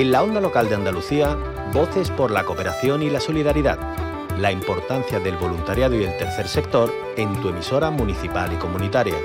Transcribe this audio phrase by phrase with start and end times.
[0.00, 1.36] En la onda local de Andalucía,
[1.74, 3.78] voces por la cooperación y la solidaridad.
[4.38, 9.16] La importancia del voluntariado y el tercer sector en tu emisora municipal y comunitaria.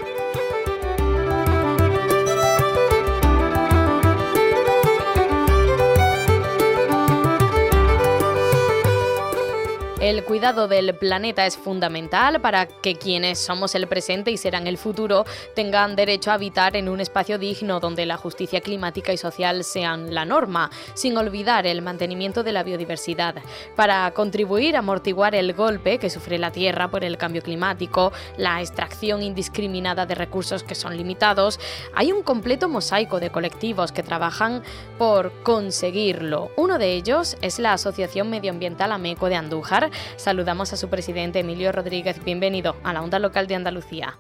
[10.02, 14.78] El cuidado del planeta es fundamental para que quienes somos el presente y serán el
[14.78, 15.24] futuro
[15.56, 20.14] tengan derecho a habitar en un espacio digno donde la justicia climática y social sean
[20.14, 23.36] la norma, sin olvidar el mantenimiento de la biodiversidad.
[23.78, 28.60] Para contribuir a amortiguar el golpe que sufre la Tierra por el cambio climático, la
[28.60, 31.57] extracción indiscriminada de recursos que son limitados,
[31.93, 34.61] hay un completo mosaico de colectivos que trabajan
[34.97, 36.52] por conseguirlo.
[36.58, 39.84] Uno de ellos es la Asociación Medioambiental Ameco de Andújar,
[40.16, 42.23] Saludamos a su presidente Emilio Rodríguez.
[42.23, 44.17] Bienvenido a la Onda Local de Andalucía.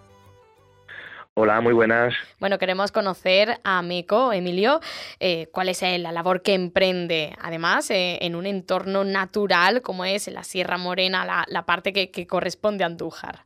[1.37, 2.13] Hola, muy buenas.
[2.39, 4.79] Bueno, queremos conocer a Meco, Emilio,
[5.19, 10.05] eh, cuál es eh, la labor que emprende, además, eh, en un entorno natural como
[10.05, 13.43] es la Sierra Morena, la, parte que, que corresponde a Andújar.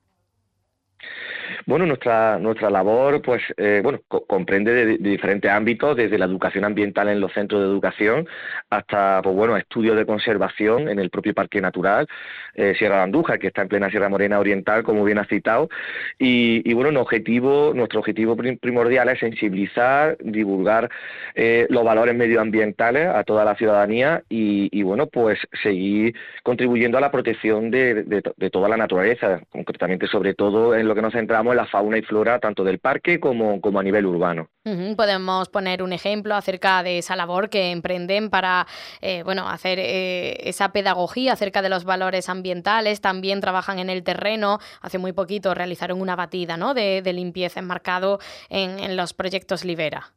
[1.70, 7.10] Bueno, nuestra, nuestra labor pues, eh, bueno, comprende de, diferentes ámbitos, desde la educación ambiental
[7.10, 8.28] en los centros de educación
[8.72, 12.08] hasta pues, bueno, estudios de conservación en el propio Parque Natural
[12.56, 15.70] eh, Sierra de Andújar, que está en plena Sierra Morena Oriental, como bien ha citado.
[16.18, 20.90] Y, bueno, nuestro objetivo, primordial es sensibilizar, divulgar
[21.36, 27.12] eh, los valores medioambientales a toda la ciudadanía y, bueno, pues seguir contribuyendo a la
[27.12, 31.59] protección de, de toda la naturaleza, concretamente sobre todo en lo que nos centramos en
[31.60, 34.50] la fauna y flora tanto del parque como, como a nivel urbano.
[34.96, 38.68] Podemos poner un ejemplo acerca de esa labor que emprenden para
[39.02, 43.02] eh, bueno, hacer eh, esa pedagogía acerca de los valores ambientales.
[43.02, 44.60] También trabajan en el terreno.
[44.82, 46.74] Hace muy poquito realizaron una batida ¿no?
[46.74, 50.14] de, limpieza enmarcado en, en los proyectos Libera.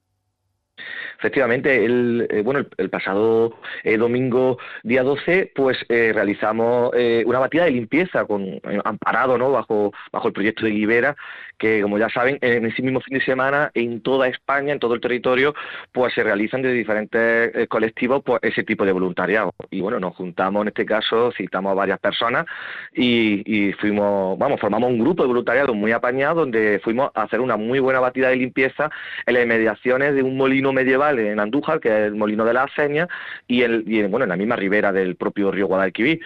[1.23, 6.91] Efectivamente, el, eh, bueno, el, pasado eh, domingo, día 12, pues eh, realizamos
[7.25, 9.53] una batida de limpieza con amparado ¿no?
[9.53, 11.15] bajo, bajo el proyecto de Libera,
[11.59, 14.95] que como ya saben, en ese mismo fin de semana, en toda España, en todo
[14.95, 15.55] el territorio,
[15.93, 19.55] pues se realizan de diferentes colectivos pues, ese tipo de voluntariado.
[19.71, 22.47] Y bueno, nos juntamos en este caso, citamos a varias personas
[22.93, 27.41] y, y fuimos, vamos, formamos un grupo de voluntariado muy apañado donde fuimos a hacer
[27.41, 28.91] una muy buena batida de limpieza
[29.27, 32.69] en las inmediaciones de un molino medieval en Andújar, que es el Molino de la
[32.75, 33.09] Seña,
[33.47, 36.21] y, el, bueno, en la misma ribera del propio río Guadalquivir.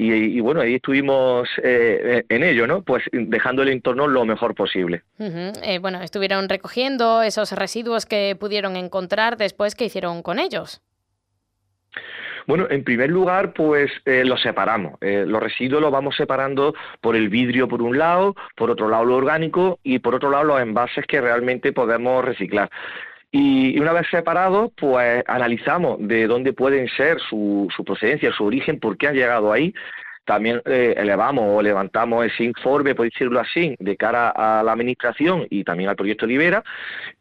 [0.00, 2.82] Y, bueno, ahí estuvimos eh, en ello, ¿no?
[2.82, 5.02] Pues dejando el entorno lo mejor posible.
[5.18, 10.80] Eh, bueno, estuvieron recogiendo esos residuos que pudieron encontrar después, ¿qué hicieron con ellos?
[12.46, 14.98] Bueno, en primer lugar, pues eh, los separamos.
[15.00, 19.16] los residuos los vamos separando por el vidrio por un lado, por otro lado lo
[19.16, 22.70] orgánico y por otro lado los envases que realmente podemos reciclar.
[23.30, 28.80] Y una vez separados, pues analizamos de dónde pueden ser su, su procedencia, su origen,
[28.80, 29.74] por qué han llegado ahí,
[30.28, 35.46] también eh, elevamos o levantamos ese informe, por decirlo así, de cara a la administración
[35.48, 36.62] y también al proyecto de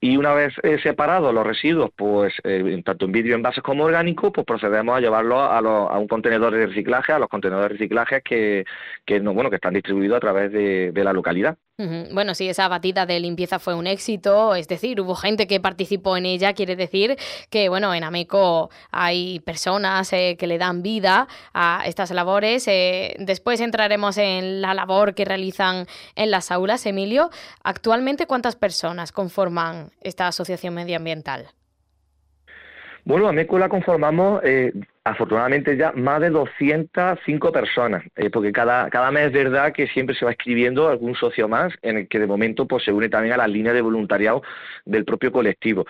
[0.02, 4.32] y una vez eh, separados los residuos, pues eh, tanto en vidrio envases como orgánicos,
[4.34, 8.22] pues procedemos a llevarlos a, a, un contenedor de reciclaje, a los contenedores de reciclaje
[8.22, 8.66] que,
[9.06, 11.58] que, no, bueno, que están distribuidos a través de la localidad.
[11.78, 16.18] Bueno, sí, esa batida de limpieza fue un éxito, es decir, hubo gente que participó
[16.18, 17.18] en ella, quiere decir
[17.52, 22.68] que, bueno, en Ameco hay personas que le dan vida a estas labores.
[22.68, 25.86] Eh, después entraremos en la labor que realizan
[26.16, 26.84] en las aulas.
[26.88, 27.30] Emilio,
[27.64, 31.46] actualmente, ¿cuántas personas conforman esta asociación medioambiental?
[33.06, 34.74] Bueno, AMECO la conformamos eh,
[35.10, 40.16] afortunadamente ya más de 205 personas, eh, porque cada, cada mes es verdad que siempre
[40.16, 43.34] se va escribiendo algún socio más, en el que de momento pues, se une también
[43.34, 44.42] a las líneas de voluntariado
[44.86, 45.86] del propio colectivo.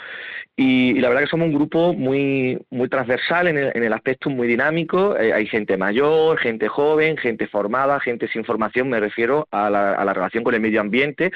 [0.55, 4.29] Y, la verdad que somos un grupo muy, muy transversal en el, en el aspecto
[4.29, 9.47] muy dinámico, eh, hay gente mayor, gente joven, gente formada, gente sin formación, me refiero
[9.52, 11.31] a la, a la relación con el medio ambiente.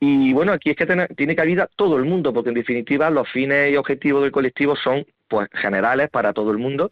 [0.00, 0.86] Y bueno, aquí es que
[1.16, 5.04] tiene cabida todo el mundo, porque en definitiva los fines y objetivos del colectivo son
[5.28, 6.90] pues generales para todo el mundo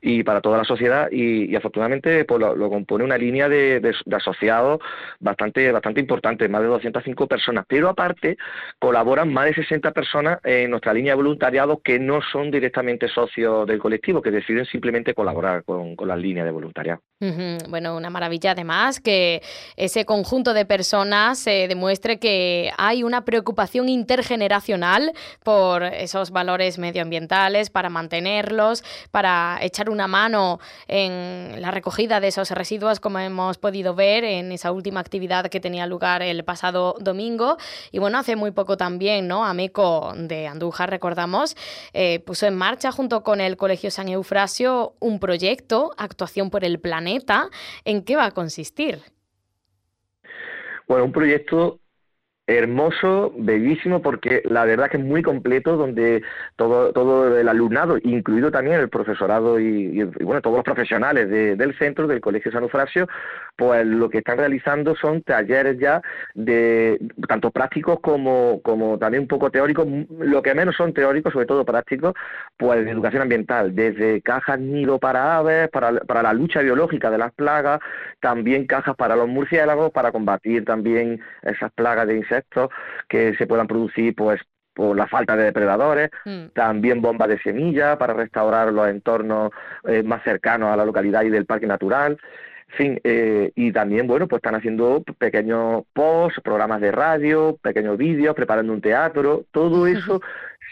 [0.00, 4.80] y para toda la sociedad y, afortunadamente pues, lo, compone una línea de, asociados
[5.20, 8.36] bastante bastante importante, más de 205 personas, pero aparte
[8.78, 13.66] colaboran más de 60 personas en nuestra línea de voluntariado que no son directamente socios
[13.66, 17.00] del colectivo, que deciden simplemente colaborar con, con las líneas de voluntariado.
[17.20, 19.40] Bueno, una maravilla además que
[19.76, 25.12] ese conjunto de personas se demuestre que hay una preocupación intergeneracional
[25.42, 28.82] por esos valores medioambientales, para mantenerlos,
[29.12, 30.58] para echar una mano
[30.88, 35.60] en la recogida de esos residuos, como hemos podido ver en esa última actividad que
[35.60, 37.56] tenía lugar el pasado domingo.
[37.92, 39.44] Y bueno, hace muy poco también, ¿no?
[39.44, 41.56] Ameco de Andújar, recordamos,
[41.92, 46.80] eh, puso en marcha junto con el Colegio San Eufrasio un proyecto, Actuación por el
[46.80, 47.13] Planeta
[47.84, 49.00] ¿En qué va a consistir?
[50.86, 51.80] Bueno, un proyecto
[52.46, 56.22] hermoso, bellísimo, porque la verdad que es muy completo, donde
[56.56, 62.06] todo, todo el alumnado, incluido también el profesorado y, bueno, todos los profesionales del centro,
[62.06, 63.08] del Colegio San Eufrasio,
[63.56, 66.02] pues lo que están realizando son talleres ya
[66.34, 66.98] de
[67.28, 69.86] tanto prácticos como, como también un poco teóricos,
[70.18, 72.12] lo que menos son teóricos, sobre todo prácticos,
[72.58, 77.18] pues de educación ambiental, desde cajas nido para aves, para, para la lucha biológica de
[77.18, 77.80] las plagas,
[78.20, 82.33] también cajas para los murciélagos, para combatir también esas plagas de insectos
[83.08, 84.40] que se puedan producir pues
[84.74, 86.46] por la falta de depredadores, mm.
[86.54, 89.52] también bombas de semilla para restaurar los entornos
[89.84, 92.18] eh, más cercanos a la localidad y del parque natural.
[92.70, 97.96] En fin, eh, y también, bueno, pues están haciendo pequeños posts, programas de radio, pequeños
[97.96, 100.20] vídeos, preparando un teatro, todo eso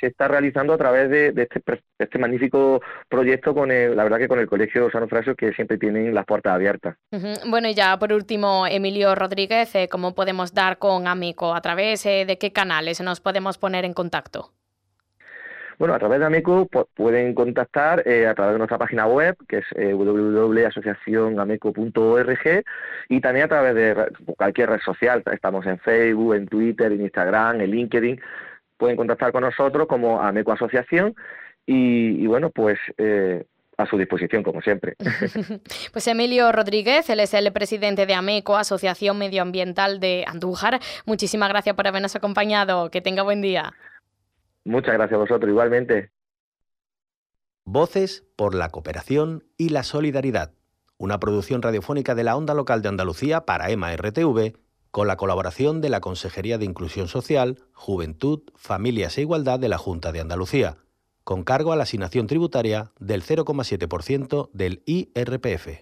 [0.00, 1.62] se está realizando a través de, este,
[1.98, 5.78] este, magnífico proyecto con el, la verdad que con el Colegio Sano Frasio que siempre
[5.78, 6.96] tienen las puertas abiertas.
[7.46, 11.54] Bueno, y ya por último, Emilio Rodríguez, eh, ¿cómo podemos dar con Amico?
[11.54, 14.52] ¿A través eh, de qué canales nos podemos poner en contacto?
[15.82, 19.58] Bueno, a través de Ameco pueden contactar eh, a través de nuestra página web, que
[19.58, 22.64] es eh, www.asociacionameco.org,
[23.08, 23.96] y también a través de
[24.36, 25.24] cualquier red social.
[25.32, 28.20] Estamos en Facebook, en Twitter, en Instagram, en LinkedIn.
[28.82, 31.14] Pueden contactar con nosotros como Ameco Asociación
[31.64, 33.46] y, bueno, pues eh,
[33.76, 34.96] a su disposición, como siempre.
[35.92, 40.80] Pues Emilio Rodríguez, él es el presidente de AMECO, Asociación Medioambiental de Andújar.
[41.06, 42.90] Muchísimas gracias por habernos acompañado.
[42.90, 43.72] Que tenga buen día.
[44.64, 46.10] Muchas gracias a vosotros, igualmente.
[47.64, 50.54] Voces por la cooperación y la solidaridad.
[50.98, 54.56] Una producción radiofónica de la Onda Local de Andalucía para EMA RTV,
[54.92, 59.78] con la colaboración de la Consejería de Inclusión Social, Juventud, Familias e Igualdad de la
[59.78, 60.76] Junta de Andalucía,
[61.24, 65.80] con cargo a la asignación tributaria del 0,7% del IRPF.